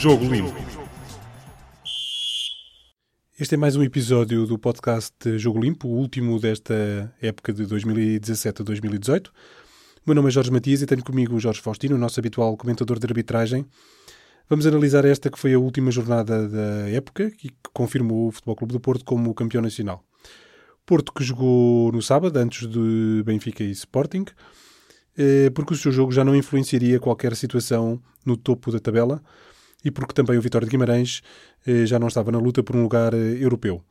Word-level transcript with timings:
Jogo 0.00 0.24
Limpo. 0.24 0.56
Este 3.38 3.54
é 3.54 3.58
mais 3.58 3.76
um 3.76 3.82
episódio 3.82 4.46
do 4.46 4.58
podcast 4.58 5.14
Jogo 5.36 5.60
Limpo, 5.60 5.88
o 5.88 5.90
último 5.90 6.40
desta 6.40 7.14
época 7.20 7.52
de 7.52 7.66
2017 7.66 8.62
a 8.62 8.64
2018. 8.64 9.28
O 9.28 9.32
meu 10.06 10.14
nome 10.14 10.28
é 10.28 10.30
Jorge 10.30 10.50
Matias 10.50 10.80
e 10.80 10.86
tenho 10.86 11.04
comigo 11.04 11.36
o 11.36 11.38
Jorge 11.38 11.60
Faustino, 11.60 11.96
o 11.96 11.98
nosso 11.98 12.18
habitual 12.18 12.56
comentador 12.56 12.98
de 12.98 13.06
arbitragem. 13.06 13.66
Vamos 14.48 14.66
analisar 14.66 15.04
esta 15.04 15.30
que 15.30 15.38
foi 15.38 15.52
a 15.52 15.58
última 15.58 15.90
jornada 15.90 16.48
da 16.48 16.88
época 16.88 17.30
e 17.44 17.50
que 17.50 17.70
confirmou 17.74 18.28
o 18.28 18.32
Futebol 18.32 18.56
Clube 18.56 18.72
do 18.72 18.80
Porto 18.80 19.04
como 19.04 19.34
campeão 19.34 19.60
nacional. 19.60 20.02
Porto 20.86 21.12
que 21.12 21.22
jogou 21.22 21.92
no 21.92 22.00
sábado, 22.00 22.38
antes 22.38 22.66
de 22.66 23.22
Benfica 23.22 23.62
e 23.62 23.70
Sporting, 23.72 24.24
eh, 25.18 25.50
porque 25.50 25.74
o 25.74 25.76
seu 25.76 25.92
jogo 25.92 26.10
já 26.10 26.24
não 26.24 26.34
influenciaria 26.34 26.98
qualquer 26.98 27.36
situação 27.36 28.00
no 28.24 28.34
topo 28.34 28.72
da 28.72 28.80
tabela 28.80 29.22
e 29.84 29.90
porque 29.90 30.12
também 30.12 30.38
o 30.38 30.42
Vitória 30.42 30.66
de 30.66 30.70
Guimarães 30.70 31.22
eh, 31.66 31.86
já 31.86 31.98
não 31.98 32.08
estava 32.08 32.30
na 32.30 32.38
luta 32.38 32.62
por 32.62 32.76
um 32.76 32.82
lugar 32.82 33.14
eh, 33.14 33.36
europeu. 33.40 33.82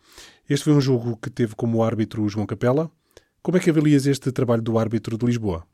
Este 0.49 0.65
foi 0.65 0.73
um 0.73 0.81
jogo 0.81 1.17
que 1.17 1.29
teve 1.29 1.55
como 1.55 1.83
árbitro 1.83 2.27
João 2.27 2.45
Capela. 2.45 2.91
Como 3.41 3.57
é 3.57 3.59
que 3.59 3.69
avalias 3.69 4.05
este 4.05 4.31
trabalho 4.31 4.61
do 4.61 4.77
árbitro 4.77 5.17
de 5.17 5.25
Lisboa? 5.25 5.65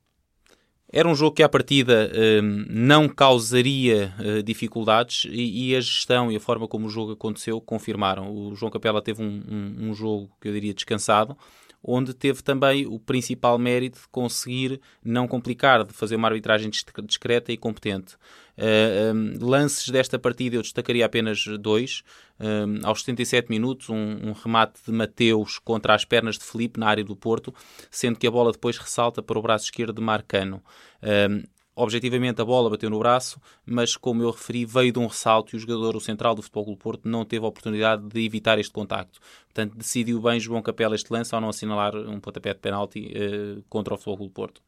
Era 0.91 1.09
um 1.09 1.15
jogo 1.15 1.35
que, 1.35 1.43
à 1.43 1.49
partida, 1.49 2.11
hum, 2.41 2.65
não 2.69 3.09
causaria 3.09 4.13
eh, 4.19 4.41
dificuldades 4.41 5.27
e, 5.29 5.75
a 5.75 5.81
gestão 5.81 6.31
e 6.31 6.35
a 6.35 6.39
forma 6.39 6.67
como 6.67 6.87
o 6.87 6.89
jogo 6.89 7.13
aconteceu 7.13 7.59
confirmaram. 7.59 8.31
O 8.31 8.55
João 8.55 8.71
Capela 8.71 9.01
teve 9.01 9.21
um, 9.21 9.43
um, 9.49 9.89
um 9.89 9.93
jogo 9.93 10.31
que 10.39 10.47
eu 10.47 10.53
diria 10.53 10.73
descansado, 10.73 11.35
onde 11.83 12.13
teve 12.13 12.41
também 12.41 12.85
o 12.85 12.99
principal 12.99 13.57
mérito 13.57 13.99
de 13.99 14.07
conseguir 14.07 14.79
não 15.03 15.27
complicar, 15.27 15.83
de 15.83 15.93
fazer 15.93 16.15
uma 16.15 16.27
arbitragem 16.27 16.69
discreta 17.03 17.51
e 17.51 17.57
competente. 17.57 18.15
Um, 18.57 19.37
lances 19.45 19.89
desta 19.89 20.17
partida 20.17 20.55
eu 20.55 20.61
destacaria 20.61 21.05
apenas 21.05 21.45
dois. 21.59 22.03
Um, 22.39 22.85
aos 22.85 22.99
77 22.99 23.49
minutos, 23.49 23.89
um, 23.89 23.95
um, 23.95 24.31
remate 24.31 24.79
de 24.85 24.91
Mateus 24.91 25.59
contra 25.59 25.93
as 25.93 26.05
pernas 26.05 26.37
de 26.37 26.43
Felipe 26.43 26.79
na 26.79 26.87
área 26.87 27.03
do 27.03 27.15
Porto, 27.15 27.53
sendo 27.89 28.17
que 28.17 28.27
a 28.27 28.31
bola 28.31 28.51
depois 28.51 28.77
ressalta 28.77 29.21
para 29.21 29.37
o 29.37 29.41
braço 29.41 29.65
esquerdo 29.65 29.93
de 29.93 30.01
Marcano. 30.01 30.61
Um, 31.01 31.43
objetivamente 31.75 32.41
a 32.41 32.45
bola 32.45 32.69
bateu 32.69 32.89
no 32.89 32.97
braço, 32.99 33.39
mas 33.65 33.97
como 33.97 34.23
eu 34.23 34.31
referi, 34.31 34.65
veio 34.65 34.93
de 34.93 34.99
um 34.99 35.07
ressalto 35.07 35.55
e 35.55 35.57
o 35.57 35.59
jogador, 35.59 35.95
o 35.95 35.99
central 35.99 36.33
do 36.33 36.41
Futebol 36.41 36.65
Clube 36.65 36.79
Porto, 36.79 37.09
não 37.09 37.25
teve 37.25 37.43
a 37.43 37.49
oportunidade 37.49 38.07
de 38.07 38.25
evitar 38.25 38.57
este 38.57 38.71
contacto. 38.71 39.19
Portanto, 39.45 39.75
decidiu 39.75 40.21
bem 40.21 40.39
João 40.39 40.61
Capela 40.61 40.95
este 40.95 41.11
lance 41.11 41.35
ao 41.35 41.41
não 41.41 41.49
assinalar 41.49 41.95
um 41.95 42.19
pontapé 42.19 42.53
de 42.53 42.59
penalti 42.59 43.11
uh, 43.11 43.63
contra 43.69 43.93
o 43.93 43.97
Futebol 43.97 44.17
Clube 44.17 44.33
Porto. 44.33 44.61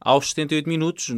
Aos 0.00 0.30
78 0.30 0.68
minutos, 0.68 1.08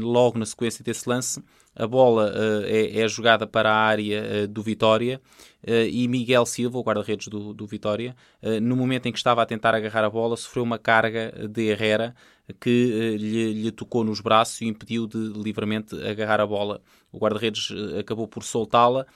logo 0.00 0.38
na 0.38 0.46
sequência 0.46 0.82
desse 0.82 1.08
lance, 1.08 1.42
a 1.74 1.86
bola 1.86 2.32
uh, 2.32 2.64
é, 2.64 3.00
é, 3.00 3.08
jogada 3.08 3.46
para 3.46 3.70
a 3.70 3.76
área 3.76 4.44
uh, 4.44 4.48
do 4.48 4.62
Vitória 4.62 5.20
e 5.66 6.06
Miguel 6.08 6.46
Silva, 6.46 6.78
o 6.78 6.82
guarda-redes 6.82 7.28
do, 7.28 7.52
do 7.52 7.66
Vitória, 7.66 8.14
no 8.62 8.76
momento 8.76 9.06
em 9.06 9.12
que 9.12 9.18
estava 9.18 9.42
a 9.42 9.46
tentar 9.46 9.74
agarrar 9.74 10.04
a 10.04 10.10
bola, 10.10 10.36
sofreu 10.36 10.62
uma 10.62 10.78
carga 10.78 11.32
de 11.48 11.68
Herrera 11.68 12.14
que 12.60 13.16
lhe, 13.18 13.52
lhe, 13.52 13.72
tocou 13.72 14.04
nos 14.04 14.20
braços 14.20 14.60
e 14.60 14.66
impediu 14.66 15.06
de 15.06 15.18
livremente 15.18 15.96
agarrar 16.06 16.40
a 16.40 16.46
bola. 16.46 16.80
O 17.10 17.18
guarda-redes 17.18 17.72
acabou 17.98 18.28
por 18.28 18.44
soltá-la, 18.44 19.06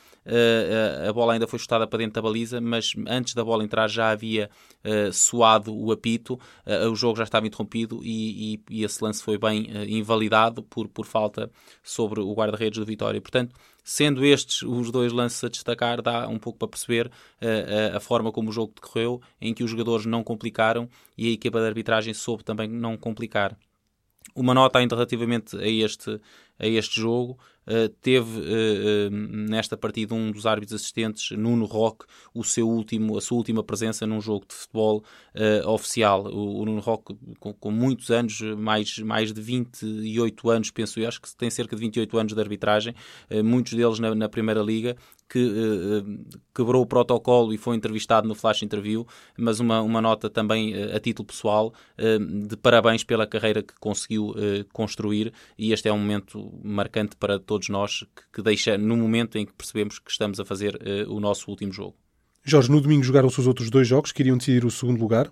a 1.07 1.13
bola 1.13 1.35
ainda 1.35 1.47
foi 1.47 1.59
chutada 1.59 1.87
para 1.87 1.99
dentro 1.99 2.15
da 2.15 2.23
baliza, 2.23 2.61
mas 2.61 2.93
antes 3.07 3.35
da 3.35 3.45
bola 3.45 3.63
entrar 3.63 3.89
já 3.89 4.11
havia 4.11 4.51
soado 5.13 5.77
o 5.77 5.93
apito, 5.93 6.39
o 6.91 6.95
jogo 6.95 7.19
já 7.19 7.25
estava 7.25 7.47
interrompido 7.47 8.01
e, 8.03 8.55
e, 8.55 8.61
e 8.71 8.85
esse 8.85 9.03
lance 9.05 9.23
foi 9.23 9.39
bem 9.39 9.69
invalidado 9.89 10.63
por, 10.63 10.89
por 10.89 11.07
falta 11.07 11.51
sobre 11.83 12.21
o 12.21 12.35
guarda 12.35 12.51
guarda-redes 12.51 12.79
do 12.79 12.85
Vitória. 12.85 13.21
Portanto, 13.21 13.55
sendo 13.85 14.25
estes 14.25 14.63
os 14.63 14.91
dois 14.91 15.13
lances 15.13 15.43
a 15.45 15.49
destacar, 15.49 16.03
dá 16.03 16.29
um 16.29 16.39
pouco 16.39 16.59
para 16.59 16.69
perceber 16.69 17.07
uh, 17.07 17.97
a 17.97 18.01
forma 18.01 18.33
como 18.33 18.51
o 18.51 18.53
jogo 18.53 18.73
decorreu, 18.75 19.21
em 19.41 19.53
que 19.55 19.65
os 19.65 19.71
jogadores 19.71 20.07
não 20.07 20.23
complicaram 20.23 20.89
e 21.17 21.29
a 21.29 21.33
equipa 21.33 21.61
de 21.61 21.67
arbitragem 21.67 22.15
soube 22.15 22.45
também 22.45 22.69
não 22.69 22.97
complicar. 22.97 23.57
Uma 24.35 24.55
nota 24.55 24.79
ainda 24.79 24.95
relativamente 24.95 25.57
a 25.57 25.67
este, 25.67 26.21
a 26.61 26.67
este 26.67 27.01
jogo, 27.01 27.39
uh, 27.67 27.89
teve 28.01 28.39
uh, 28.39 29.11
nesta 29.11 29.77
partida 29.77 30.15
um 30.15 30.31
dos 30.31 30.47
árbitros 30.47 30.81
assistentes, 30.81 31.37
Nuno 31.37 31.65
Roque, 31.65 32.05
o 32.35 32.45
seu 32.45 32.69
último, 32.69 33.17
a 33.17 33.21
sua 33.21 33.39
última 33.39 33.65
presença 33.65 34.07
num 34.07 34.21
jogo 34.21 34.45
de 34.47 34.55
futebol 34.55 35.03
oficial. 35.67 36.27
O, 36.27 36.61
o 36.61 36.65
Nuno 36.65 36.81
Roque, 36.81 37.17
com, 37.39 37.53
com, 37.55 37.71
muitos 37.71 38.11
anos, 38.11 38.41
mais, 38.41 38.99
mais 38.99 39.33
de 39.33 39.41
28 39.41 40.51
anos, 40.51 40.71
penso 40.71 41.01
eu, 41.01 41.09
acho 41.09 41.21
que 41.21 41.35
tem 41.35 41.51
cerca 41.51 41.75
de 41.75 41.81
28 41.81 42.19
anos 42.19 42.35
de 42.35 42.41
arbitragem, 42.41 42.95
muitos 43.45 43.73
deles 43.73 43.99
na, 43.99 44.15
na 44.15 44.29
Primeira 44.29 44.61
Liga, 44.61 44.97
que 45.31 45.39
uh, 45.39 46.41
quebrou 46.53 46.83
o 46.83 46.87
protocolo 46.87 47.55
e 47.55 47.57
foi 47.57 47.77
entrevistado 47.77 48.27
no 48.27 48.35
Flash 48.35 48.65
Interview, 48.65 49.07
mas 49.39 49.61
uma, 49.61 49.81
uma 49.81 50.03
nota 50.03 50.29
também 50.29 50.75
uh, 50.75 50.97
a 50.97 50.99
título 50.99 51.27
pessoal 51.27 51.73
uh, 51.97 52.47
de 52.49 52.57
parabéns 52.57 53.05
pela 53.05 53.27
carreira 53.27 53.63
que 53.63 53.75
conseguiu 53.79 54.35
construir 54.73 55.33
e 55.57 55.73
este 55.73 55.89
é 55.89 55.93
um 55.93 55.99
momento 55.99 56.50
marcante 56.63 57.17
para 57.17 57.39
todos 57.39 57.69
nós 57.69 58.05
que, 58.15 58.23
que, 58.35 58.43
deixa 58.43 58.77
no 58.77 58.97
momento 58.97 59.37
em 59.39 59.47
que 59.47 59.53
percebemos 59.53 59.99
que 59.99 60.11
estamos 60.11 60.41
a 60.41 60.45
fazer 60.45 60.79
o 61.09 61.21
nosso 61.21 61.51
último 61.51 61.73
jogo. 61.73 61.97
Jorge, 62.45 62.71
no 62.71 62.81
domingo 62.81 63.03
jogaram-se 63.03 63.39
os 63.39 63.47
outros 63.47 63.71
dois 63.71 63.87
jogos 63.87 64.13
que 64.13 64.23
iriam 64.23 64.39
decidir 64.39 64.65
o 64.65 64.71
segundo 64.71 65.01
lugar 65.01 65.31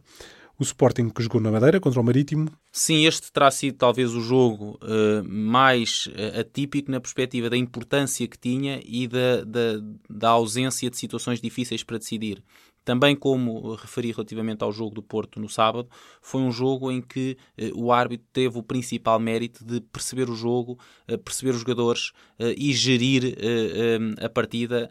o 0.58 0.64
Sporting 0.64 1.08
que 1.08 1.22
jogou 1.22 1.40
na 1.40 1.52
Madeira 1.52 1.78
contra 1.78 2.00
o 2.00 2.04
Marítimo. 2.04 2.50
Sim, 2.72 3.06
este 3.06 3.30
terá 3.30 3.50
sido 3.50 3.76
talvez 3.76 4.12
o 4.12 4.20
jogo 4.20 4.78
uh, 4.82 5.24
mais 5.24 6.06
uh, 6.08 6.40
atípico 6.40 6.90
na 6.90 7.00
perspectiva 7.00 7.48
da 7.48 7.56
importância 7.56 8.26
que 8.26 8.36
tinha 8.36 8.80
e 8.84 9.06
da, 9.06 9.44
da, 9.44 9.80
da 10.10 10.28
ausência 10.30 10.90
de 10.90 10.96
situações 10.96 11.40
difíceis 11.40 11.84
para 11.84 11.98
decidir. 11.98 12.42
Também, 12.88 13.14
como 13.14 13.74
referi 13.74 14.12
relativamente 14.12 14.64
ao 14.64 14.72
jogo 14.72 14.94
do 14.94 15.02
Porto 15.02 15.38
no 15.38 15.46
sábado, 15.46 15.90
foi 16.22 16.40
um 16.40 16.50
jogo 16.50 16.90
em 16.90 17.02
que 17.02 17.36
eh, 17.58 17.70
o 17.74 17.92
árbitro 17.92 18.26
teve 18.32 18.58
o 18.58 18.62
principal 18.62 19.20
mérito 19.20 19.62
de 19.62 19.78
perceber 19.78 20.30
o 20.30 20.34
jogo, 20.34 20.78
eh, 21.06 21.18
perceber 21.18 21.50
os 21.50 21.58
jogadores 21.58 22.12
eh, 22.38 22.54
e 22.56 22.72
gerir 22.72 23.36
eh, 23.36 24.24
a 24.24 24.28
partida. 24.30 24.88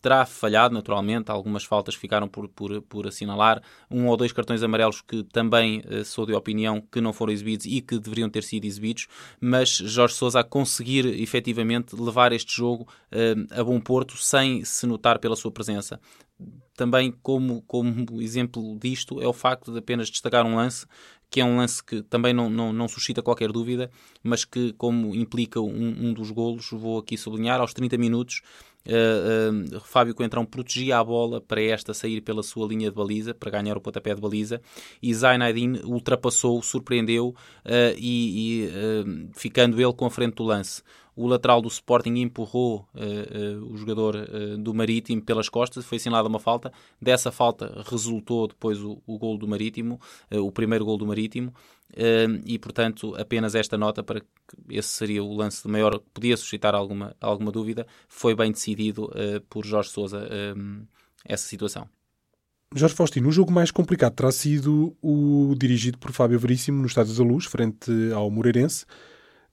terá 0.00 0.24
falhado, 0.24 0.72
naturalmente, 0.72 1.30
algumas 1.30 1.64
faltas 1.64 1.94
ficaram 1.94 2.26
por, 2.26 2.48
por, 2.48 2.80
por 2.82 3.06
assinalar, 3.06 3.60
um 3.90 4.06
ou 4.06 4.16
dois 4.16 4.32
cartões 4.32 4.62
amarelos 4.62 5.02
que 5.02 5.24
também 5.24 5.82
sou 6.04 6.24
de 6.24 6.32
opinião 6.32 6.80
que 6.80 7.00
não 7.00 7.12
foram 7.12 7.32
exibidos 7.32 7.66
e 7.66 7.80
que 7.80 7.98
deveriam 7.98 8.30
ter 8.30 8.44
sido 8.44 8.64
exibidos, 8.64 9.08
mas 9.40 9.68
Jorge 9.70 10.14
Sousa 10.14 10.40
a 10.40 10.44
conseguir 10.44 11.04
efetivamente 11.20 11.96
levar 11.96 12.32
este 12.32 12.56
jogo 12.56 12.86
a 13.50 13.64
bom 13.64 13.80
porto 13.80 14.16
sem 14.16 14.64
se 14.64 14.86
notar 14.86 15.18
pela 15.18 15.34
sua 15.34 15.50
presença 15.50 16.00
também 16.74 17.12
como, 17.22 17.62
como 17.62 18.20
exemplo 18.22 18.78
disto 18.78 19.20
é 19.20 19.26
o 19.26 19.32
facto 19.32 19.72
de 19.72 19.78
apenas 19.78 20.08
destacar 20.08 20.46
um 20.46 20.56
lance 20.56 20.86
que 21.30 21.40
é 21.40 21.44
um 21.44 21.56
lance 21.56 21.82
que 21.82 22.02
também 22.02 22.34
não, 22.34 22.50
não, 22.50 22.72
não 22.72 22.88
suscita 22.88 23.22
qualquer 23.22 23.52
dúvida, 23.52 23.88
mas 24.20 24.44
que, 24.44 24.72
como 24.72 25.14
implica 25.14 25.60
um, 25.60 26.08
um 26.08 26.12
dos 26.12 26.32
golos, 26.32 26.68
vou 26.72 26.98
aqui 26.98 27.16
sublinhar, 27.16 27.60
aos 27.60 27.72
30 27.72 27.96
minutos, 27.96 28.42
uh, 28.86 29.76
uh, 29.76 29.80
Fábio 29.80 30.14
Coentrão 30.14 30.44
protegia 30.44 30.98
a 30.98 31.04
bola 31.04 31.40
para 31.40 31.62
esta 31.62 31.94
sair 31.94 32.20
pela 32.20 32.42
sua 32.42 32.66
linha 32.66 32.90
de 32.90 32.96
baliza, 32.96 33.34
para 33.34 33.50
ganhar 33.50 33.76
o 33.76 33.80
pontapé 33.80 34.14
de 34.14 34.20
baliza, 34.20 34.60
e 35.02 35.12
Zainadine 35.14 35.80
ultrapassou, 35.84 36.62
surpreendeu, 36.62 37.28
uh, 37.28 37.96
e, 37.96 38.64
e 38.64 38.70
ficando 39.34 39.80
ele 39.80 39.92
com 39.92 40.06
a 40.06 40.10
frente 40.10 40.34
do 40.36 40.44
lance 40.44 40.82
o 41.20 41.26
lateral 41.26 41.60
do 41.60 41.68
Sporting 41.68 42.16
empurrou 42.16 42.88
uh, 42.94 43.58
uh, 43.60 43.72
o 43.72 43.76
jogador 43.76 44.16
uh, 44.16 44.56
do 44.56 44.72
Marítimo 44.72 45.20
pelas 45.20 45.50
costas, 45.50 45.84
foi 45.84 45.96
assinalada 45.96 46.26
uma 46.26 46.38
falta. 46.38 46.72
Dessa 47.00 47.30
falta 47.30 47.82
resultou 47.86 48.48
depois 48.48 48.80
o, 48.80 49.02
o 49.06 49.18
gol 49.18 49.36
do 49.36 49.46
Marítimo, 49.46 50.00
o 50.30 50.50
primeiro 50.50 50.84
gol 50.84 50.96
do 50.96 51.06
Marítimo, 51.06 51.52
e 52.44 52.58
portanto 52.58 53.14
apenas 53.16 53.54
esta 53.54 53.76
nota 53.76 54.02
para 54.02 54.20
que 54.20 54.26
esse 54.70 54.88
seria 54.88 55.22
o 55.22 55.34
lance 55.34 55.66
maior, 55.68 55.98
podia 56.12 56.36
suscitar 56.36 56.74
alguma, 56.74 57.14
alguma 57.20 57.50
dúvida, 57.50 57.86
foi 58.08 58.34
bem 58.34 58.52
decidido 58.52 59.10
por 59.48 59.64
Jorge 59.64 59.90
Sousa 59.90 60.28
essa 61.24 61.46
situação. 61.46 61.88
Jorge 62.72 62.94
Faustino, 62.94 63.28
o 63.28 63.32
jogo 63.32 63.50
mais 63.50 63.72
complicado 63.72 64.14
terá 64.14 64.30
sido 64.30 64.96
o 65.02 65.54
dirigido 65.58 65.98
por 65.98 66.12
Fábio 66.12 66.38
Veríssimo 66.38 66.80
no 66.80 66.86
Estádio 66.86 67.14
da 67.14 67.24
Luz, 67.24 67.44
frente 67.44 67.90
ao 68.14 68.30
Moreirense, 68.30 68.86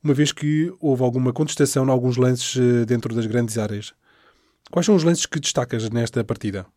uma 0.04 0.14
vez 0.14 0.32
que 0.32 0.72
houve 0.80 1.02
alguma 1.02 1.34
contestação 1.34 1.86
em 1.88 1.90
alguns 1.90 2.16
lances 2.16 2.56
eh, 2.56 2.86
dentro 2.86 3.16
das 3.16 3.26
grandes 3.26 3.58
áreas. 3.58 3.92
Quais 4.70 4.86
são 4.86 4.96
os 4.96 5.04
lances 5.04 5.26
que 5.26 5.40
destacas 5.40 5.90
nesta 5.90 6.24
partida? 6.24 6.68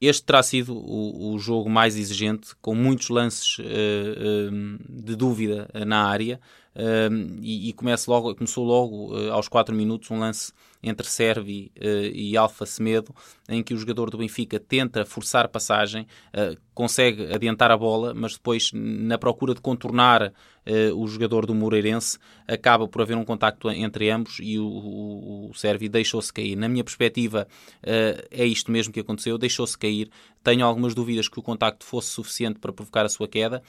Este 0.00 0.24
terá 0.24 0.42
sido 0.42 0.74
o, 0.74 1.34
o 1.34 1.38
jogo 1.38 1.68
mais 1.68 1.96
exigente, 1.96 2.54
com 2.62 2.74
muitos 2.74 3.10
lances 3.10 3.58
uh, 3.58 3.62
uh, 3.62 5.02
de 5.02 5.14
dúvida 5.14 5.68
na 5.86 6.04
área, 6.04 6.40
uh, 6.76 7.38
e, 7.40 7.70
e 7.70 7.74
logo, 8.08 8.34
começou 8.34 8.64
logo 8.64 9.16
aos 9.30 9.48
4 9.48 9.74
minutos 9.74 10.10
um 10.10 10.18
lance 10.18 10.52
entre 10.82 11.06
Servi 11.06 11.70
uh, 11.78 11.82
e 12.12 12.36
Alfa 12.36 12.64
Semedo, 12.64 13.14
em 13.48 13.62
que 13.62 13.74
o 13.74 13.76
jogador 13.76 14.10
do 14.10 14.18
Benfica 14.18 14.58
tenta 14.58 15.04
forçar 15.04 15.48
passagem, 15.48 16.06
uh, 16.34 16.58
consegue 16.74 17.32
adiantar 17.32 17.70
a 17.70 17.76
bola, 17.76 18.14
mas 18.14 18.34
depois, 18.34 18.70
na 18.72 19.18
procura 19.18 19.54
de 19.54 19.60
contornar 19.60 20.28
uh, 20.28 20.96
o 20.96 21.06
jogador 21.06 21.44
do 21.44 21.54
Moreirense, 21.54 22.18
acaba 22.48 22.88
por 22.88 23.02
haver 23.02 23.16
um 23.16 23.24
contacto 23.24 23.70
entre 23.70 24.10
ambos 24.10 24.38
e 24.40 24.58
o, 24.58 24.66
o, 24.66 25.50
o 25.50 25.54
Servi 25.54 25.88
deixou-se 25.88 26.32
cair. 26.32 26.56
Na 26.56 26.68
minha 26.68 26.84
perspectiva, 26.84 27.46
é 27.82 28.44
isto 28.44 28.70
mesmo 28.72 28.92
que 28.92 29.00
aconteceu, 29.00 29.36
deixou-se 29.36 29.76
cair. 29.76 30.10
Tenho 30.42 30.64
algumas 30.64 30.94
dúvidas 30.94 31.28
que 31.28 31.38
o 31.38 31.42
contacto 31.42 31.84
fosse 31.84 32.08
suficiente 32.08 32.58
para 32.58 32.72
provocar 32.72 33.04
a 33.04 33.08
sua 33.08 33.28
queda. 33.28 33.62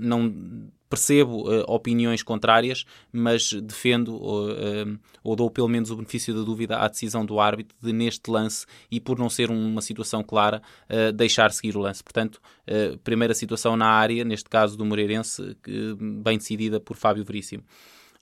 não 0.00 0.70
percebo 0.90 1.48
uh, 1.48 1.62
opiniões 1.68 2.20
contrárias, 2.20 2.84
mas 3.12 3.52
defendo 3.52 4.16
uh, 4.16 4.50
uh, 4.50 4.98
ou 5.22 5.36
dou 5.36 5.48
pelo 5.48 5.68
menos 5.68 5.88
o 5.90 5.96
benefício 5.96 6.34
da 6.34 6.42
dúvida 6.42 6.78
à 6.78 6.88
decisão 6.88 7.24
do 7.24 7.38
árbitro 7.38 7.76
de, 7.80 7.92
neste 7.92 8.28
lance, 8.28 8.66
e 8.90 8.98
por 8.98 9.16
não 9.16 9.30
ser 9.30 9.50
uma 9.50 9.80
situação 9.80 10.24
clara, 10.24 10.60
deixar 11.14 11.52
seguir 11.52 11.76
o 11.76 11.80
lance. 11.80 12.02
Portanto, 12.02 12.40
primeira 13.04 13.34
situação 13.34 13.76
na 13.76 13.86
área, 13.86 14.24
neste 14.24 14.48
caso 14.48 14.76
do 14.76 14.84
Moreirense, 14.84 15.56
bem 16.24 16.38
decidida 16.38 16.80
por 16.80 16.96
Fábio 16.96 17.24
Veríssimo. 17.24 17.62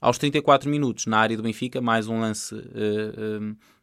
Aos 0.00 0.18
34 0.18 0.68
minutos, 0.68 1.06
na 1.06 1.18
área 1.18 1.36
do 1.36 1.42
Benfica, 1.42 1.80
mais 1.80 2.08
um 2.08 2.20
lance 2.20 2.54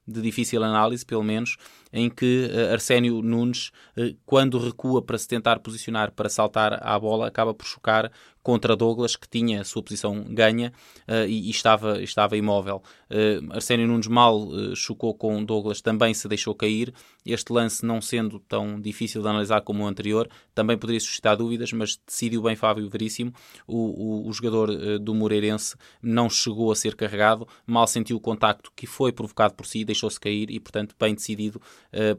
de 0.07 0.21
difícil 0.21 0.63
análise, 0.63 1.05
pelo 1.05 1.23
menos, 1.23 1.57
em 1.95 2.09
que 2.09 2.51
uh, 2.51 2.73
Arsénio 2.73 3.21
Nunes, 3.21 3.71
uh, 3.97 4.13
quando 4.25 4.59
recua 4.59 5.01
para 5.01 5.17
se 5.17 5.27
tentar 5.27 5.59
posicionar 5.59 6.11
para 6.11 6.27
saltar 6.27 6.77
à 6.85 6.99
bola, 6.99 7.27
acaba 7.27 7.53
por 7.53 7.65
chocar 7.65 8.11
contra 8.45 8.75
Douglas, 8.75 9.15
que 9.15 9.27
tinha 9.27 9.61
a 9.61 9.63
sua 9.63 9.81
posição 9.81 10.23
ganha 10.29 10.71
uh, 11.07 11.27
e, 11.27 11.47
e, 11.47 11.49
estava, 11.49 12.03
estava 12.03 12.37
imóvel. 12.37 12.83
Uh, 13.09 13.51
Arsénio 13.51 13.87
Nunes 13.87 14.05
mal 14.05 14.39
uh, 14.39 14.75
chocou 14.75 15.15
com 15.15 15.43
Douglas, 15.43 15.81
também 15.81 16.13
se 16.13 16.27
deixou 16.27 16.53
cair. 16.53 16.93
Este 17.25 17.51
lance, 17.51 17.83
não 17.83 17.99
sendo 17.99 18.39
tão 18.39 18.79
difícil 18.79 19.23
de 19.23 19.27
analisar 19.27 19.61
como 19.61 19.83
o 19.83 19.87
anterior, 19.87 20.29
também 20.53 20.77
poderia 20.77 20.99
suscitar 20.99 21.35
dúvidas, 21.35 21.73
mas 21.73 21.99
decidiu 22.05 22.43
bem 22.43 22.55
Fábio 22.55 22.87
Veríssimo. 22.87 23.33
O, 23.65 24.25
o, 24.25 24.29
o 24.29 24.31
jogador 24.31 24.99
do 24.99 25.15
Moreirense 25.15 25.75
não 25.99 26.29
chegou 26.29 26.71
a 26.71 26.75
ser 26.75 26.95
carregado, 26.95 27.47
mal 27.65 27.87
sentiu 27.87 28.17
o 28.17 28.21
contacto 28.21 28.71
que 28.75 28.85
foi 28.85 29.11
provocado 29.11 29.55
por 29.55 29.65
si, 29.65 29.83
deixou-se 29.83 30.19
cair 30.19 30.51
e, 30.51 30.59
portanto, 30.59 30.95
bem 30.99 31.15
decidido 31.15 31.59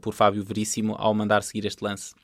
por 0.01 0.15
Fábio 0.15 0.43
Veríssimo 0.43 0.95
ao 0.99 1.13
mandar 1.15 1.43
seguir 1.43 1.67
este 1.67 1.85
lance. 1.85 2.15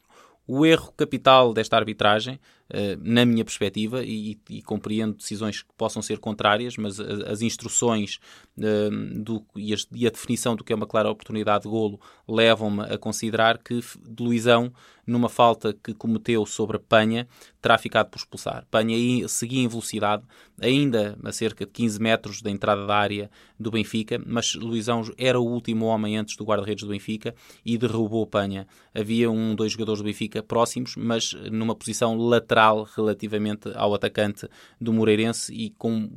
O 0.47 0.67
erro 0.67 0.93
capital 0.97 1.53
desta 1.53 1.77
arbitragem 1.77 2.41
eh, 2.75 2.97
na 3.03 3.27
minha 3.27 3.45
perspectiva, 3.45 4.03
e, 4.03 4.39
e, 4.49 4.63
compreendo 4.63 5.13
decisões 5.13 5.61
que 5.61 5.69
possam 5.77 6.01
ser 6.01 6.19
contrárias, 6.19 6.79
mas 6.79 6.99
as, 6.99 7.43
instruções 7.43 8.19
uh, 8.57 9.23
do, 9.23 9.45
e, 9.55 9.75
a 10.07 10.11
definição 10.11 10.57
do 10.57 10.65
que 10.65 10.73
é 10.73 10.77
uma 10.77 10.87
clara 10.87 11.11
oportunidade 11.11 11.65
de 11.65 11.69
golo 11.69 12.01
levam-me 12.27 12.81
a 12.85 12.97
considerar 12.97 13.59
que 13.59 13.79
Luizão, 14.19 14.73
numa 15.07 15.29
falta 15.29 15.73
que 15.73 15.93
cometeu 15.93 16.47
sobre 16.47 16.79
Panha, 16.79 17.27
terá 17.61 17.77
ficado 17.77 18.09
por 18.09 18.19
expulsar. 18.19 18.67
Panha 18.71 18.97
seguia 19.29 19.63
em 19.63 19.69
velocidade, 19.69 20.23
ainda 20.61 21.19
a 21.25 21.33
cerca 21.33 21.67
de 21.67 21.73
15 21.73 22.01
metros 22.01 22.43
da 22.43 22.51
entrada 22.51 22.87
da 22.87 22.97
área 22.97 23.31
do 23.59 23.71
Benfica, 23.71 24.21
mas 24.25 24.55
Luizão 24.55 25.03
era 25.19 25.41
o 25.41 25.47
último 25.47 25.87
homem 25.87 26.17
antes 26.17 26.37
do 26.37 26.45
guarda-redes 26.45 26.85
do 26.85 26.91
Benfica 26.91 27.35
e 27.65 27.77
derrubou 27.77 28.27
Panha. 28.27 28.67
Havia 28.95 29.31
um, 29.31 29.55
dois 29.55 29.73
jogadores 29.73 30.01
do 30.01 30.05
Benfica 30.05 30.43
próximos, 30.43 30.95
mas 30.97 31.33
numa 31.51 31.75
posição 31.75 32.17
lateral 32.17 32.53
lateral 32.53 32.85
relativamente 32.97 33.71
ao 33.75 33.95
atacante 33.95 34.49
do 34.81 34.93
Moreirense 34.93 35.53
e 35.53 35.71
com 35.71 36.09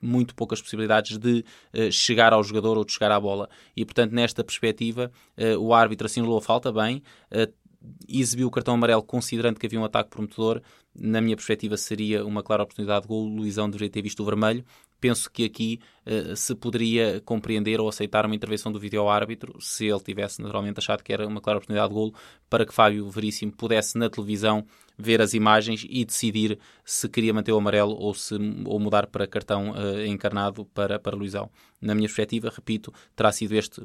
muito 0.00 0.34
poucas 0.34 0.60
possibilidades 0.60 1.16
de 1.16 1.44
uh, 1.72 1.90
chegar 1.90 2.32
ao 2.32 2.44
jogador 2.44 2.76
ou 2.76 2.84
de 2.84 2.92
chegar 2.92 3.10
à 3.10 3.18
bola. 3.18 3.48
E, 3.74 3.84
portanto, 3.86 4.12
nesta 4.12 4.44
perspectiva, 4.44 5.10
uh, 5.38 5.58
o 5.58 5.72
árbitro 5.72 6.06
assinalou 6.06 6.36
a 6.36 6.42
falta 6.42 6.70
bem, 6.70 7.02
uh, 7.32 7.50
exibiu 8.08 8.48
o 8.48 8.50
cartão 8.50 8.74
amarelo 8.74 9.02
considerando 9.02 9.58
que 9.58 9.66
havia 9.66 9.80
um 9.80 9.84
ataque 9.84 10.10
prometedor. 10.10 10.60
Na 10.94 11.20
minha 11.20 11.36
perspectiva, 11.36 11.76
seria 11.76 12.24
uma 12.24 12.42
clara 12.42 12.62
oportunidade 12.62 13.02
de 13.02 13.08
gol. 13.08 13.24
O 13.24 13.36
Luizão 13.36 13.68
deveria 13.68 13.90
ter 13.90 14.02
visto 14.02 14.20
o 14.20 14.24
vermelho 14.24 14.64
penso 15.04 15.30
que 15.30 15.44
aqui 15.44 15.80
uh, 16.06 16.34
se 16.34 16.54
poderia 16.54 17.20
compreender 17.26 17.78
ou 17.78 17.86
aceitar 17.86 18.24
uma 18.24 18.34
intervenção 18.34 18.72
do 18.72 18.80
vídeo-árbitro, 18.80 19.60
se 19.60 19.84
ele 19.84 20.00
tivesse 20.00 20.40
naturalmente 20.40 20.78
achado 20.78 21.02
que 21.02 21.12
era 21.12 21.26
uma 21.28 21.42
clara 21.42 21.58
oportunidade 21.58 21.88
de 21.88 21.94
golo, 21.94 22.14
para 22.48 22.64
que 22.64 22.72
Fábio 22.72 23.10
Veríssimo 23.10 23.52
pudesse 23.52 23.98
na 23.98 24.08
televisão 24.08 24.64
ver 24.96 25.20
as 25.20 25.34
imagens 25.34 25.84
e 25.90 26.06
decidir 26.06 26.58
se 26.86 27.06
queria 27.06 27.34
manter 27.34 27.52
o 27.52 27.58
amarelo 27.58 27.94
ou, 27.94 28.14
se, 28.14 28.34
ou 28.64 28.80
mudar 28.80 29.06
para 29.06 29.26
cartão 29.26 29.72
uh, 29.72 30.06
encarnado 30.06 30.64
para, 30.64 30.98
para 30.98 31.14
Luizão. 31.14 31.50
Na 31.82 31.94
minha 31.94 32.08
perspectiva, 32.08 32.48
repito, 32.48 32.90
terá 33.14 33.30
sido 33.30 33.54
este 33.54 33.82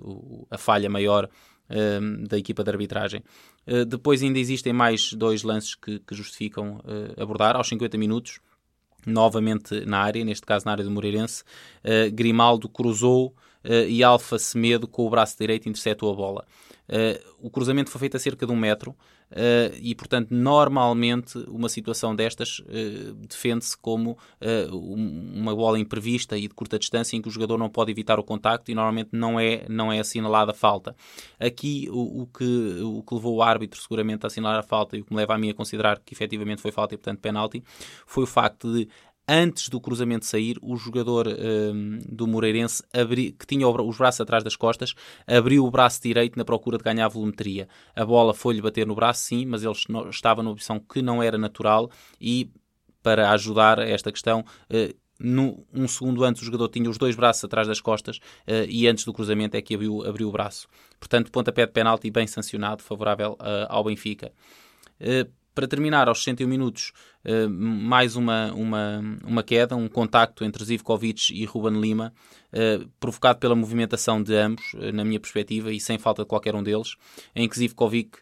a 0.50 0.58
falha 0.58 0.90
maior 0.90 1.26
uh, 1.70 2.28
da 2.30 2.38
equipa 2.38 2.64
de 2.64 2.70
arbitragem. 2.70 3.22
Uh, 3.70 3.86
depois 3.86 4.24
ainda 4.24 4.40
existem 4.40 4.74
mais 4.74 5.14
dois 5.14 5.44
lances 5.44 5.76
que, 5.76 6.00
que 6.00 6.16
justificam 6.16 6.82
abordar. 7.18 7.56
Aos 7.56 7.68
50 7.68 7.98
minutos, 7.98 8.40
novamente 9.06 9.86
na 9.86 10.00
área, 10.00 10.24
neste 10.24 10.46
caso 10.46 10.66
na 10.66 10.72
área 10.72 10.84
do 10.84 10.92
Moreirense, 10.92 11.44
uh, 11.84 12.12
Grimaldo 12.12 12.68
cruzou 12.68 13.28
uh, 13.28 13.49
e 13.64 14.04
Alfa 14.04 14.40
Semedo 14.40 14.88
com 14.88 15.06
o 15.06 15.10
braço 15.10 15.38
direito 15.38 15.68
interceptou 15.68 16.12
a 16.12 16.16
bola. 16.16 16.46
Uh, 16.90 17.22
o 17.40 17.52
cruzamento 17.52 17.92
foi 17.92 18.00
feito 18.00 18.18
a 18.18 18.20
cerca 18.20 18.48
de 18.48 18.52
um 18.52 18.56
metro 18.56 18.92
uh, 19.32 19.78
e, 19.80 19.94
portanto, 19.94 20.32
normalmente 20.32 21.38
uma 21.48 21.70
situação 21.70 22.16
destas 22.16 22.62
defende-se 23.28 23.78
como 23.78 24.18
uma 24.92 25.56
bola 25.56 25.78
imprevista 25.78 26.36
e 26.38 26.48
de 26.48 26.54
curta 26.54 26.80
distância 26.80 27.16
em 27.16 27.22
que 27.22 27.28
o 27.28 27.32
jogador 27.32 27.58
não 27.58 27.70
pode 27.70 27.92
evitar 27.92 28.20
o 28.20 28.24
contacto 28.24 28.72
e 28.72 28.76
normalmente 28.76 29.10
não 29.14 29.40
é, 29.40 29.66
não 29.70 29.92
é 29.92 30.00
assinalada 30.00 30.52
a 30.52 30.56
falta. 30.56 30.96
Aqui 31.40 31.88
o, 31.92 32.24
o, 32.24 32.28
que, 32.28 32.82
o 32.84 33.04
que 33.04 33.14
levou 33.14 33.36
o 33.36 33.44
árbitro 33.44 33.80
seguramente 33.80 34.26
a 34.26 34.28
assinalar 34.28 34.60
a 34.60 34.64
falta 34.64 34.98
e 34.98 35.02
o 35.02 35.06
que 35.06 35.14
me 35.14 35.18
leva 35.18 35.36
a 35.36 35.38
mim 35.38 35.52
a 35.52 35.54
considerar 35.54 36.00
que 36.00 36.14
efetivamente 36.14 36.62
foi 36.62 36.72
falta 36.72 36.96
e, 36.96 36.98
portanto, 36.98 37.20
penalti, 37.20 37.64
foi 38.06 38.24
o 38.24 38.28
facto 38.28 38.74
de 38.74 38.90
antes 39.30 39.70
do 39.70 39.80
cruzamento 39.80 40.26
sair, 40.26 40.58
o 40.62 40.76
jogador 40.76 41.28
um, 41.28 42.00
do 42.08 42.26
Moreirense, 42.26 42.84
abri, 42.92 43.32
que 43.32 43.46
tinha 43.46 43.68
os 43.68 43.98
braços 43.98 44.22
atrás 44.22 44.44
das 44.44 44.56
costas, 44.56 44.96
abriu 45.28 45.64
o 45.64 45.70
braço 45.70 46.02
direito 46.02 46.36
na 46.36 46.44
procura 46.44 46.78
de 46.78 46.84
ganhar 46.84 47.08
volumetria. 47.08 47.70
A 47.96 48.04
bola 48.04 48.34
foi-lhe 48.34 48.62
bater 48.62 48.88
no 48.88 48.96
braço, 48.96 49.26
sim, 49.26 49.46
mas 49.46 49.64
ele 49.64 49.76
estava 50.10 50.42
numa 50.42 50.56
posição 50.56 50.80
que 50.80 51.02
não 51.02 51.22
era 51.22 51.38
natural 51.38 51.92
e, 52.20 52.50
para 53.04 53.30
ajudar 53.32 53.78
esta 53.78 54.12
questão, 54.12 54.40
uh, 54.42 54.96
no, 55.20 55.66
um 55.74 55.88
segundo 55.88 56.24
antes 56.24 56.42
o 56.42 56.46
jogador 56.46 56.70
tinha 56.70 56.90
os 56.90 56.98
dois 56.98 57.16
braços 57.16 57.44
atrás 57.44 57.68
das 57.68 57.82
costas 57.82 58.18
uh, 58.18 58.66
e 58.68 58.88
antes 58.88 59.06
do 59.06 59.14
cruzamento 59.14 59.56
é 59.56 59.62
que 59.62 59.76
abriu, 59.76 60.04
abriu 60.06 60.28
o 60.30 60.32
braço. 60.32 60.68
Portanto, 61.00 61.32
pontapé 61.32 61.68
de 61.68 61.72
penalti 61.72 62.10
bem 62.10 62.26
sancionado, 62.26 62.82
favorável 62.82 63.34
uh, 63.34 63.68
ao 63.70 63.84
Benfica. 63.84 64.32
Para 65.54 65.68
terminar, 65.68 66.08
aos 66.08 66.20
61 66.24 66.48
minutos, 66.48 66.94
eh, 67.24 67.48
mais 67.48 68.16
uma, 68.16 68.54
uma, 68.54 69.02
uma 69.26 69.44
queda, 69.44 69.76
um 69.76 69.88
contacto 69.88 70.46
entre 70.46 70.64
Zivkovic 70.64 71.34
e 71.34 71.44
Ruben 71.46 71.82
Lima, 71.82 72.14
eh, 72.54 72.80
provocado 73.00 73.40
pela 73.40 73.56
movimentação 73.56 74.22
de 74.22 74.36
ambos, 74.36 74.74
eh, 74.76 74.92
na 74.92 75.04
minha 75.04 75.20
perspectiva, 75.20 75.72
e 75.72 75.80
sem 75.80 75.98
falta 75.98 76.22
de 76.22 76.28
qualquer 76.30 76.56
um 76.56 76.64
deles, 76.64 76.96
em 77.36 77.48
que 77.48 77.58
Zivkovic 77.58 78.20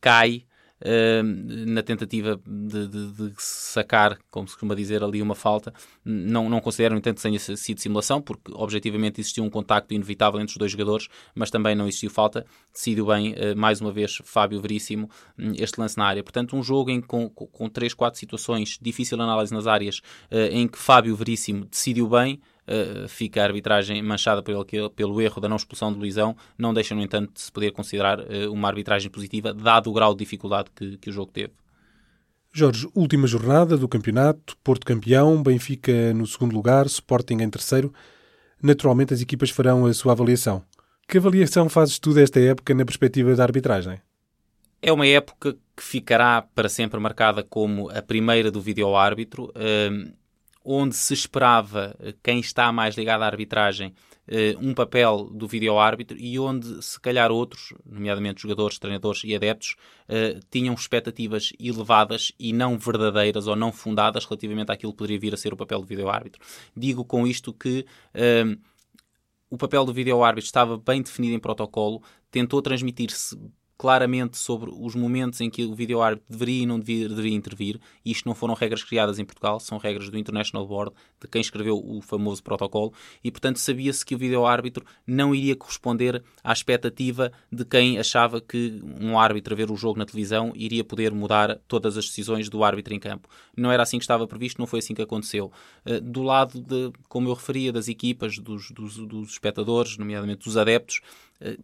cai 0.00 0.44
na 0.82 1.82
tentativa 1.82 2.38
de, 2.46 2.86
de, 2.86 3.12
de, 3.12 3.32
sacar, 3.38 4.18
como 4.30 4.46
se 4.46 4.54
costuma 4.54 4.74
dizer, 4.74 5.02
ali 5.02 5.22
uma 5.22 5.34
falta. 5.34 5.72
Não, 6.04 6.48
não 6.48 6.60
considero, 6.60 6.94
no 6.94 6.98
entanto, 6.98 7.16
que 7.16 7.22
tenha 7.22 7.38
sido 7.38 7.80
simulação, 7.80 8.20
porque 8.20 8.52
objetivamente 8.52 9.20
existiu 9.20 9.44
um 9.44 9.50
contacto 9.50 9.94
inevitável 9.94 10.40
entre 10.40 10.52
os 10.52 10.56
dois 10.58 10.72
jogadores, 10.72 11.08
mas 11.34 11.50
também 11.50 11.74
não 11.74 11.88
existiu 11.88 12.10
falta. 12.10 12.44
Decidiu 12.72 13.06
bem, 13.06 13.32
uh, 13.32 13.56
mais 13.56 13.80
uma 13.80 13.90
vez, 13.90 14.18
Fábio 14.24 14.60
Veríssimo, 14.60 15.08
um, 15.38 15.52
este 15.58 15.80
lance 15.80 15.96
na 15.96 16.06
área. 16.06 16.22
Portanto, 16.22 16.56
um 16.56 16.62
jogo 16.62 16.90
em, 16.90 17.00
com, 17.00 17.28
com, 17.30 17.68
três, 17.68 17.94
quatro 17.94 18.18
situações, 18.18 18.78
difícil 18.80 19.20
análise 19.20 19.54
nas 19.54 19.66
áreas, 19.66 19.98
uh, 20.30 20.36
em 20.50 20.68
que 20.68 20.78
Fábio 20.78 21.16
Veríssimo 21.16 21.64
decidiu 21.64 22.08
bem, 22.08 22.40
uh, 22.68 23.08
fica 23.08 23.40
a 23.40 23.44
arbitragem 23.44 24.02
manchada 24.02 24.42
pelo, 24.42 24.64
pelo 24.90 25.20
erro 25.20 25.40
da 25.40 25.48
não 25.48 25.56
expulsão 25.56 25.92
de 25.92 25.98
Luizão, 25.98 26.36
não 26.58 26.74
deixa, 26.74 26.94
no 26.94 27.02
entanto, 27.02 27.32
de 27.34 27.40
se 27.40 27.52
poder 27.52 27.70
considerar 27.72 28.20
uh, 28.20 28.52
uma 28.52 28.68
arbitragem 28.68 29.10
positiva, 29.10 29.52
dado 29.54 29.90
o 29.90 29.92
grau 29.92 30.12
de 30.12 30.18
dificuldade 30.18 30.70
que, 30.74 30.96
que 30.98 31.10
o 31.10 31.12
jogo 31.12 31.32
teve. 31.32 31.52
Jorge, 32.52 32.88
última 32.94 33.26
jornada 33.26 33.76
do 33.76 33.86
campeonato, 33.86 34.56
Porto 34.64 34.86
campeão, 34.86 35.42
Benfica 35.42 36.14
no 36.14 36.26
segundo 36.26 36.54
lugar, 36.54 36.86
Sporting 36.86 37.42
em 37.42 37.50
terceiro. 37.50 37.92
Naturalmente 38.62 39.12
as 39.12 39.20
equipas 39.20 39.50
farão 39.50 39.84
a 39.84 39.92
sua 39.92 40.12
avaliação. 40.12 40.64
Que 41.06 41.18
avaliação 41.18 41.68
fazes 41.68 41.98
tu 41.98 42.14
desta 42.14 42.40
época 42.40 42.74
na 42.74 42.84
perspectiva 42.84 43.34
da 43.34 43.42
arbitragem? 43.42 44.00
É 44.80 44.90
uma 44.90 45.06
época 45.06 45.56
que 45.76 45.82
ficará 45.82 46.42
para 46.54 46.68
sempre 46.68 46.98
marcada 46.98 47.42
como 47.42 47.90
a 47.90 48.00
primeira 48.00 48.50
do 48.50 48.60
vídeo-árbitro. 48.60 49.52
Uh, 49.54 50.12
onde 50.66 50.96
se 50.96 51.14
esperava 51.14 51.96
eh, 52.00 52.12
quem 52.20 52.40
está 52.40 52.72
mais 52.72 52.96
ligado 52.96 53.22
à 53.22 53.26
arbitragem 53.26 53.94
eh, 54.26 54.56
um 54.60 54.74
papel 54.74 55.30
do 55.32 55.46
vídeo-árbitro 55.46 56.18
e 56.18 56.36
onde, 56.40 56.82
se 56.82 57.00
calhar, 57.00 57.30
outros, 57.30 57.72
nomeadamente 57.86 58.42
jogadores, 58.42 58.76
treinadores 58.76 59.22
e 59.22 59.36
adeptos, 59.36 59.76
eh, 60.08 60.40
tinham 60.50 60.74
expectativas 60.74 61.52
elevadas 61.60 62.32
e 62.36 62.52
não 62.52 62.76
verdadeiras 62.76 63.46
ou 63.46 63.54
não 63.54 63.70
fundadas 63.70 64.24
relativamente 64.24 64.72
àquilo 64.72 64.92
que 64.92 64.98
poderia 64.98 65.20
vir 65.20 65.34
a 65.34 65.36
ser 65.36 65.54
o 65.54 65.56
papel 65.56 65.80
do 65.80 65.86
vídeo-árbitro. 65.86 66.42
Digo 66.76 67.04
com 67.04 67.24
isto 67.26 67.52
que 67.52 67.86
o 69.48 69.56
papel 69.56 69.84
do 69.84 69.92
vídeo-árbitro 69.92 70.46
estava 70.46 70.76
bem 70.76 71.00
definido 71.00 71.36
em 71.36 71.38
protocolo, 71.38 72.02
tentou 72.28 72.60
transmitir-se 72.60 73.38
claramente 73.78 74.38
sobre 74.38 74.70
os 74.72 74.94
momentos 74.94 75.40
em 75.40 75.50
que 75.50 75.64
o 75.64 75.74
vídeo-árbitro 75.74 76.26
deveria 76.28 76.62
e 76.62 76.66
não 76.66 76.78
deveria, 76.78 77.08
deveria, 77.08 77.34
intervir. 77.36 77.80
E 78.04 78.10
isto 78.10 78.26
não 78.26 78.34
foram 78.34 78.54
regras 78.54 78.82
criadas 78.82 79.18
em 79.18 79.24
Portugal, 79.24 79.60
são 79.60 79.78
regras 79.78 80.08
do 80.08 80.18
International 80.18 80.66
Board, 80.66 80.94
de 81.20 81.28
quem 81.28 81.40
escreveu 81.40 81.76
o 81.76 82.00
famoso 82.00 82.42
protocolo, 82.42 82.92
e 83.22 83.30
portanto 83.30 83.58
sabia-se 83.58 84.04
que 84.04 84.14
o 84.14 84.18
vídeo-árbitro 84.18 84.84
não 85.06 85.34
iria 85.34 85.54
corresponder 85.54 86.22
à 86.42 86.52
expectativa 86.52 87.32
de 87.52 87.64
quem 87.64 87.98
achava 87.98 88.40
que 88.40 88.80
um 89.00 89.18
árbitro 89.18 89.54
a 89.54 89.56
ver 89.56 89.70
o 89.70 89.76
jogo 89.76 89.98
na 89.98 90.06
televisão 90.06 90.52
iria 90.54 90.84
poder 90.84 91.12
mudar 91.12 91.58
todas 91.68 91.96
as 91.96 92.06
decisões 92.06 92.48
do 92.48 92.64
árbitro 92.64 92.94
em 92.94 92.98
campo. 92.98 93.28
Não 93.56 93.70
era 93.70 93.82
assim 93.82 93.98
que 93.98 94.04
estava 94.04 94.26
previsto, 94.26 94.58
não 94.58 94.66
foi 94.66 94.78
assim 94.78 94.94
que 94.94 95.02
aconteceu. 95.02 95.52
Eh, 95.84 96.00
do 96.00 96.22
lado, 96.22 96.60
de, 96.60 96.92
como 97.08 97.28
eu 97.28 97.34
referia, 97.34 97.72
das 97.72 97.88
equipas, 97.88 98.38
dos, 98.38 98.70
dos, 98.70 98.96
dos 98.96 99.30
espectadores, 99.30 99.96
nomeadamente 99.98 100.44
dos 100.44 100.56
adeptos, 100.56 101.00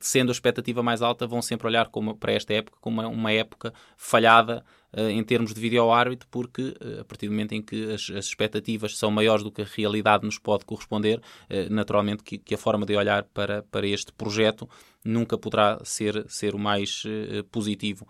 sendo 0.01 0.31
a 0.31 0.33
expectativa 0.33 0.83
mais 0.83 1.03
alta, 1.03 1.27
vão 1.27 1.41
sempre 1.41 1.67
olhar 1.67 1.89
como, 1.89 2.17
para 2.17 2.33
esta 2.33 2.53
época 2.53 2.77
como 2.81 3.01
uma, 3.01 3.09
uma 3.09 3.33
época 3.33 3.73
falhada 3.97 4.65
uh, 4.93 5.09
em 5.09 5.23
termos 5.25 5.55
de 5.55 5.61
vídeo-árbitro, 5.61 6.29
porque 6.31 6.75
uh, 6.81 7.01
a 7.01 7.05
partir 7.05 7.27
do 7.27 7.33
momento 7.33 7.53
em 7.53 7.63
que 7.63 7.93
as, 7.93 8.11
as, 8.11 8.27
expectativas 8.27 8.97
são 8.97 9.11
maiores 9.11 9.43
do 9.43 9.51
que 9.51 9.63
a 9.63 9.67
realidade 9.67 10.25
nos 10.25 10.39
pode 10.39 10.65
corresponder, 10.65 11.19
uh, 11.19 11.73
naturalmente 11.73 12.23
que, 12.23 12.39
que, 12.39 12.55
a 12.55 12.59
forma 12.59 12.85
de 12.87 12.97
olhar 12.97 13.25
para, 13.25 13.63
para 13.63 13.87
este 13.87 14.13
projeto 14.13 14.69
nunca 15.05 15.37
poderá 15.39 15.81
ser, 15.85 16.25
ser 16.29 16.55
o 16.55 16.59
mais 16.59 17.03
positivo. 17.51 18.07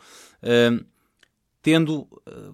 Tendo 1.62 2.08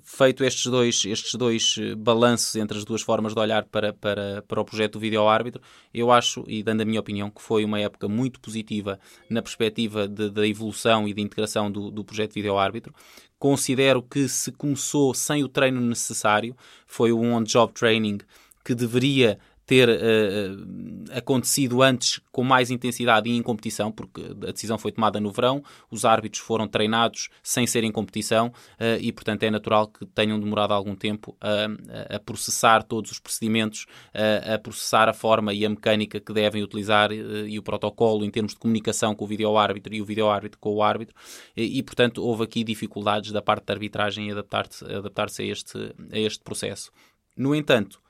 feito 0.05 0.45
estes 0.45 0.67
dois, 0.67 1.03
estes 1.07 1.35
dois 1.35 1.77
balanços 1.97 2.55
entre 2.57 2.77
as 2.77 2.85
duas 2.85 3.01
formas 3.01 3.33
de 3.33 3.41
olhar 3.41 3.65
para, 3.65 3.93
para, 3.95 4.43
para 4.47 4.61
o 4.61 4.65
projeto 4.67 4.95
do 4.95 5.01
vídeo-árbitro, 5.01 5.63
eu 5.95 6.13
acho, 6.13 6.45
e 6.47 6.63
dando 6.63 6.83
a 6.83 6.85
minha 6.85 7.01
opinião, 7.01 7.31
que 7.31 7.41
foi 7.41 7.65
uma 7.65 7.81
época 7.81 8.07
muito 8.07 8.39
positiva 8.39 9.01
na 9.31 9.41
perspectiva 9.41 10.07
da 10.07 10.47
evolução 10.47 11.09
e 11.09 11.15
de 11.15 11.23
integração 11.23 11.73
do, 11.73 11.91
do 11.91 12.05
projeto 12.05 12.35
vídeo-árbitro, 12.35 12.93
Considero 13.39 14.03
que 14.03 14.29
se 14.29 14.51
começou 14.51 15.15
sem 15.15 15.45
o 15.45 15.49
treino 15.49 15.81
necessário, 15.81 16.57
foi 16.89 17.13
o 17.13 17.21
on-job 17.21 17.73
training 17.73 18.19
que 18.65 18.75
deveria 18.75 19.39
ter 19.69 19.87
uh, 19.87 21.13
acontecido 21.13 21.83
antes 21.83 22.23
com 22.33 22.43
mais 22.43 22.71
intensidade 22.71 23.29
e 23.29 23.37
em 23.37 23.43
competição, 23.43 23.93
porque 23.93 24.23
a 24.49 24.51
decisão 24.51 24.79
foi 24.79 24.91
tomada 24.91 25.21
no 25.21 25.31
verão, 25.31 25.63
os 25.91 26.07
árbitros 26.07 26.43
foram 26.43 26.67
treinados 26.67 27.29
sem 27.43 27.67
ser 27.67 27.85
em 27.85 27.93
competição 27.93 28.47
uh, 28.47 28.99
e, 28.99 29.13
portanto, 29.13 29.43
é 29.43 29.51
natural 29.51 29.89
que 29.89 30.07
tenham 30.07 30.41
demorado 30.41 30.73
algum 30.73 30.97
tempo 30.97 31.37
a, 31.39 32.17
a 32.17 32.19
processar 32.19 32.83
todos 32.83 33.11
os 33.11 33.19
procedimentos, 33.19 33.85
a, 34.15 34.55
a, 34.55 34.59
processar 34.59 35.07
a 35.07 35.13
forma 35.13 35.53
e 35.53 35.67
a 35.67 35.69
mecânica 35.69 36.19
que 36.19 36.33
devem 36.33 36.63
utilizar 36.63 37.13
e 37.13 37.59
o 37.59 37.63
protocolo 37.63 38.25
em 38.25 38.31
termos 38.31 38.55
de 38.55 38.59
comunicação 38.59 39.15
com 39.15 39.27
o 39.27 39.29
vídeo-árbitro 39.29 39.95
e 39.95 40.01
o 40.01 40.05
vídeo-árbitro 40.07 40.59
com 40.59 40.77
o 40.77 40.83
árbitro 40.83 41.15
e, 41.55 41.79
e, 41.79 41.83
portanto, 41.83 42.25
houve 42.25 42.45
aqui 42.45 42.65
dificuldades 42.65 43.33
da 43.33 43.43
parte 43.43 43.67
da 43.67 43.75
arbitragem 43.75 44.29
em 44.29 44.33
adaptar-se 44.33 44.83
adaptar 44.87 45.27
a, 45.27 45.43
este, 45.43 45.95
a 46.11 46.19
este 46.19 46.43
processo. 46.43 46.91
No 47.37 47.55
entanto, 47.55 48.01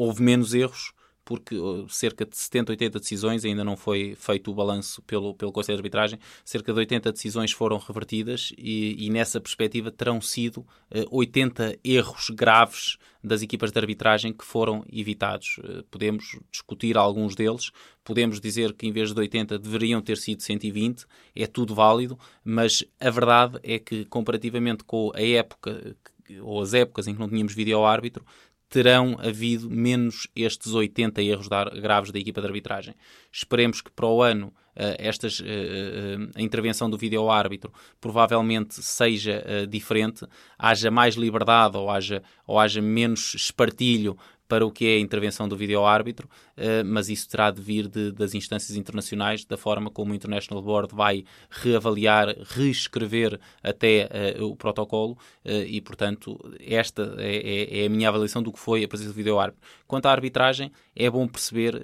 houve 0.00 0.22
menos 0.22 0.54
erros, 0.54 0.92
porque 1.26 1.54
uh, 1.54 1.86
cerca 1.90 2.24
de 2.24 2.34
70, 2.34 2.72
80 2.72 2.98
decisões, 2.98 3.44
ainda 3.44 3.62
não 3.62 3.76
foi 3.76 4.14
feito 4.16 4.50
o 4.50 4.54
balanço 4.54 5.02
pelo, 5.02 5.34
pelo 5.34 5.52
Conselho 5.52 5.76
de 5.76 5.80
Arbitragem, 5.80 6.18
cerca 6.42 6.72
de 6.72 6.78
80 6.78 7.12
decisões 7.12 7.52
foram 7.52 7.76
revertidas 7.76 8.50
e, 8.56 9.06
e 9.06 9.10
nessa 9.10 9.38
perspectiva 9.38 9.90
terão 9.90 10.20
sido 10.22 10.66
80 11.10 11.68
uh, 11.68 11.78
erros 11.84 12.30
graves 12.30 12.96
das 13.22 13.42
equipas 13.42 13.70
de 13.70 13.78
arbitragem 13.78 14.32
que 14.32 14.44
foram 14.44 14.82
evitados. 14.90 15.58
Uh, 15.58 15.84
podemos 15.90 16.38
discutir 16.50 16.96
alguns 16.96 17.34
deles, 17.34 17.70
podemos 18.02 18.40
dizer 18.40 18.72
que 18.72 18.86
em 18.86 18.92
vez 18.92 19.12
de 19.12 19.20
80 19.20 19.58
deveriam 19.58 20.00
ter 20.00 20.16
sido 20.16 20.42
120, 20.42 21.04
é 21.36 21.46
tudo 21.46 21.74
válido, 21.74 22.18
mas 22.42 22.82
a 22.98 23.10
verdade 23.10 23.60
é 23.62 23.78
que 23.78 24.06
comparativamente 24.06 24.82
com 24.82 25.12
a 25.14 25.22
época 25.22 25.94
ou 26.42 26.62
as 26.62 26.74
épocas 26.74 27.08
em 27.08 27.14
que 27.14 27.20
não 27.20 27.28
tínhamos 27.28 27.54
vídeo 27.54 27.84
árbitro, 27.84 28.24
terão 28.70 29.16
havido 29.18 29.68
menos 29.68 30.28
estes 30.34 30.72
80 30.72 31.20
erros 31.20 31.48
graves 31.82 32.12
da 32.12 32.18
equipa 32.20 32.40
de 32.40 32.46
arbitragem. 32.46 32.94
Esperemos 33.30 33.80
que 33.80 33.90
para 33.90 34.06
o 34.06 34.22
ano 34.22 34.46
uh, 34.46 34.94
estas, 34.96 35.40
uh, 35.40 35.42
uh, 35.42 36.30
a 36.36 36.40
intervenção 36.40 36.88
do 36.88 36.96
vídeo-árbitro 36.96 37.72
provavelmente 38.00 38.80
seja 38.80 39.44
diferente, 39.68 40.24
haja 40.56 40.88
mais 40.88 41.16
liberdade 41.16 41.76
ou 41.76 41.90
haja, 41.90 42.22
ou 42.46 42.60
haja 42.60 42.80
menos 42.80 43.34
espartilho 43.34 44.16
para 44.50 44.66
o 44.66 44.70
que 44.72 44.84
é 44.84 44.96
a 44.96 44.98
intervenção 44.98 45.48
do 45.48 45.56
vídeo-árbitro, 45.56 46.28
uh, 46.58 46.84
mas 46.84 47.08
isso 47.08 47.28
terá 47.28 47.52
de 47.52 47.62
vir 47.62 47.86
de, 47.86 48.10
das 48.10 48.34
instâncias 48.34 48.76
internacionais, 48.76 49.44
da 49.44 49.56
forma 49.56 49.92
como 49.92 50.10
o 50.10 50.14
International 50.14 50.60
Board 50.60 50.92
vai 50.92 51.24
reavaliar, 51.48 52.34
reescrever 52.42 53.38
até 53.62 54.10
uh, 54.40 54.46
o 54.46 54.56
protocolo, 54.56 55.12
uh, 55.44 55.50
e 55.64 55.80
portanto, 55.80 56.36
esta 56.58 57.14
é, 57.18 57.36
é, 57.36 57.82
é, 57.82 57.86
a 57.86 57.88
minha 57.88 58.08
avaliação 58.08 58.42
do 58.42 58.52
que 58.52 58.58
foi 58.58 58.82
a 58.82 58.88
presença 58.88 59.12
do 59.12 59.16
vídeo-árbitro. 59.16 59.62
Quanto 59.86 60.06
à 60.06 60.10
arbitragem, 60.10 60.72
é 60.96 61.08
bom 61.08 61.28
perceber 61.28 61.80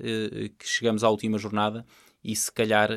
que 0.58 0.66
chegamos 0.66 1.04
à 1.04 1.08
última 1.08 1.38
jornada 1.38 1.86
e 2.22 2.34
se 2.34 2.50
calhar, 2.50 2.90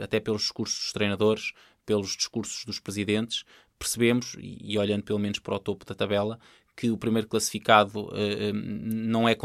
até 0.00 0.20
pelos 0.20 0.42
discursos 0.42 0.78
dos 0.78 0.92
treinadores, 0.92 1.52
pelos 1.84 2.16
discursos 2.16 2.64
dos 2.64 2.80
presidentes, 2.80 3.44
percebemos, 3.78 4.36
e 4.38 4.78
olhando 4.78 5.04
pelo 5.04 5.18
menos 5.18 5.38
para 5.38 5.54
o 5.54 5.58
topo 5.58 5.84
da 5.84 5.94
tabela, 5.94 6.38
que 6.76 6.90
o 6.90 6.98
primeiro 6.98 7.28
classificado 7.28 8.00
uh, 8.00 8.52
não 8.52 9.28
é 9.28 9.36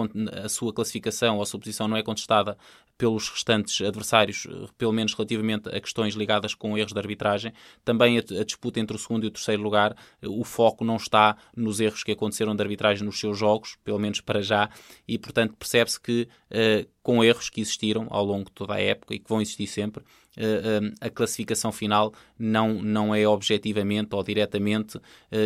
a 0.44 0.50
sua 0.50 0.74
classificação 0.74 1.38
ou 1.38 1.44
a 1.44 1.46
sua 1.46 1.60
posição 1.60 1.88
não 1.88 1.98
é 1.98 2.04
contestada 2.04 2.58
pelos 2.98 3.30
restantes 3.30 3.80
adversários, 3.80 4.46
eh, 4.46 4.68
pelo 4.78 4.92
menos 4.92 5.14
relativamente 5.14 5.70
a 5.70 5.80
questões 5.80 6.16
ligadas 6.16 6.54
com 6.54 6.78
erros 6.78 6.92
de 6.92 7.00
arbitragem. 7.00 7.54
Também 7.86 8.18
a, 8.18 8.44
disputa 8.44 8.78
entre 8.78 8.94
o 8.94 9.00
segundo 9.00 9.24
e 9.24 9.28
o 9.28 9.32
terceiro 9.32 9.64
lugar, 9.64 9.96
o 10.22 10.44
foco 10.44 10.84
não 10.84 10.98
está 10.98 11.38
nos 11.56 11.80
erros 11.80 12.04
que 12.04 12.12
aconteceram 12.12 12.54
de 12.54 12.62
arbitragem 12.62 13.06
nos 13.06 13.18
seus 13.18 13.38
jogos, 13.38 13.78
pelo 13.86 14.00
menos 14.00 14.20
para 14.20 14.42
já, 14.42 14.70
e 15.08 15.18
portanto 15.18 15.56
percebe-se 15.58 15.98
que 15.98 16.28
com 17.02 17.24
erros 17.24 17.50
que 17.50 17.62
existiram 17.62 18.06
ao 18.10 18.26
longo 18.26 18.50
de 18.50 18.52
toda 18.52 18.74
a 18.74 18.82
época 18.82 19.16
e 19.16 19.20
que 19.20 19.30
vão 19.30 19.42
existir 19.42 19.68
sempre, 19.68 20.04
a 21.02 21.10
classificação 21.10 21.72
final 21.72 22.14
não, 22.38 22.82
não 22.82 23.14
é 23.14 23.28
objetivamente 23.28 24.16
ou 24.16 24.24
diretamente 24.24 24.98
uh, 24.98 25.02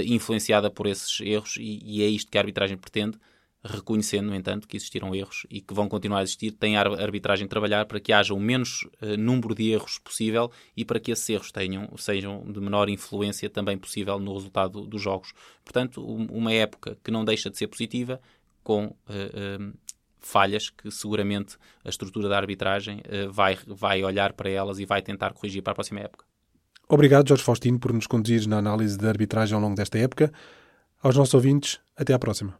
influenciada 0.05 0.69
por 0.69 0.87
esses 0.87 1.19
erros 1.21 1.55
e, 1.57 1.79
e, 1.83 2.03
é 2.03 2.07
isto 2.07 2.31
que 2.31 2.37
a 2.37 2.41
arbitragem 2.41 2.77
pretende, 2.77 3.17
reconhecendo, 3.63 4.27
no 4.27 4.35
entanto, 4.35 4.67
que 4.67 4.75
existiram 4.75 5.15
erros 5.15 5.47
e 5.49 5.61
que 5.61 5.73
vão 5.73 5.87
continuar 5.87 6.19
a 6.19 6.23
existir, 6.23 6.51
tem 6.51 6.75
a 6.75 6.81
arbitragem 6.81 7.45
de 7.45 7.49
trabalhar 7.49 7.85
para 7.85 7.99
que 7.99 8.11
haja 8.11 8.33
o 8.33 8.39
menos 8.39 8.83
uh, 9.01 9.17
número 9.17 9.55
de 9.55 9.71
erros 9.71 9.99
possível 9.99 10.51
e 10.75 10.83
para 10.83 10.99
que 10.99 11.11
esses 11.11 11.27
erros 11.29 11.51
tenham, 11.51 11.89
sejam 11.97 12.43
de 12.51 12.59
menor 12.59 12.89
influência 12.89 13.49
também 13.49 13.77
possível 13.77 14.19
no 14.19 14.33
resultado 14.33 14.85
dos 14.85 15.01
jogos. 15.01 15.33
Portanto, 15.63 16.03
uma 16.05 16.51
época 16.51 16.97
que 17.03 17.09
não 17.09 17.23
deixa 17.23 17.49
de 17.49 17.57
ser 17.57 17.67
positiva, 17.67 18.19
com 18.63 18.85
uh, 18.85 19.73
falhas 20.27 20.69
que 20.69 20.89
seguramente 20.91 21.57
a 21.83 21.89
estrutura 21.89 22.27
da 22.27 22.37
arbitragem 22.37 22.99
uh, 22.99 23.31
vai, 23.31 23.57
vai 23.67 24.03
olhar 24.03 24.33
para 24.33 24.49
elas 24.49 24.79
e 24.79 24.85
vai 24.85 25.01
tentar 25.01 25.33
corrigir 25.33 25.61
para 25.61 25.71
a 25.71 25.75
próxima 25.75 25.99
época. 25.99 26.25
Obrigado, 26.89 27.27
Jorge 27.27 27.43
Faustino, 27.43 27.79
por 27.79 27.93
nos 27.93 28.07
conduzir 28.07 28.47
na 28.47 28.57
análise 28.57 28.97
da 28.97 29.09
arbitragem 29.09 29.55
ao 29.55 29.61
longo 29.61 29.75
desta 29.75 29.97
época. 29.97 30.31
Aos 31.01 31.15
nossos 31.15 31.33
ouvintes, 31.33 31.79
até 31.95 32.13
à 32.13 32.19
próxima. 32.19 32.57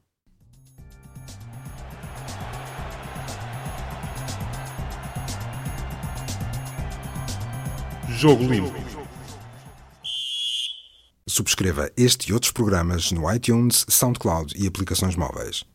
Jogo 8.10 8.44
Limpo. 8.46 8.84
Subscreva 11.28 11.90
este 11.98 12.30
e 12.30 12.34
outros 12.34 12.52
programas 12.52 13.12
no 13.12 13.30
iTunes, 13.34 13.86
SoundCloud 13.90 14.54
e 14.56 14.68
aplicações 14.68 15.16
móveis. 15.16 15.66